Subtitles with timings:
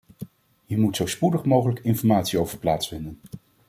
[0.65, 3.19] Hier moet zo spoedig mogelijk informatie over plaatsvinden.